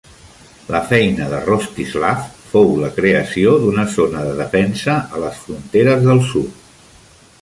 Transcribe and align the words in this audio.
La 0.75 0.79
feina 0.91 1.27
de 1.33 1.41
Rostislav 1.49 2.23
fou 2.53 2.73
la 2.85 2.89
creació 2.95 3.53
d'una 3.67 3.85
zona 3.97 4.25
de 4.29 4.33
defensa 4.41 4.97
a 5.19 5.23
les 5.27 5.45
fronteres 5.47 6.05
del 6.09 6.25
sud. 6.33 6.59